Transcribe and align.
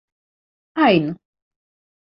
ajn 0.85 1.05